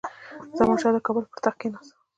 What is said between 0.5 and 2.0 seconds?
زمانشاه د کابل پر تخت کښېناست.